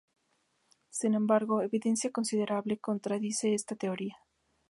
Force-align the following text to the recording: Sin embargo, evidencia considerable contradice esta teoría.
Sin 0.89 1.13
embargo, 1.13 1.61
evidencia 1.61 2.09
considerable 2.09 2.79
contradice 2.79 3.53
esta 3.53 3.75
teoría. 3.75 4.17